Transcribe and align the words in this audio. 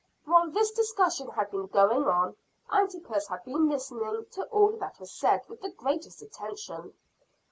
While 0.25 0.49
this 0.49 0.71
discussion 0.71 1.29
had 1.29 1.51
been 1.51 1.67
going 1.67 2.05
on, 2.07 2.35
Antipas 2.73 3.27
had 3.27 3.43
been 3.45 3.69
listening 3.69 4.25
to 4.31 4.45
all 4.45 4.71
that 4.77 4.99
was 4.99 5.11
said 5.13 5.41
with 5.47 5.61
the 5.61 5.69
greatest 5.69 6.23
attention. 6.23 6.95